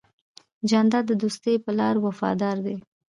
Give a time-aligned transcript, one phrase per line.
[0.69, 2.77] جانداد د دوستی په لار وفادار دی.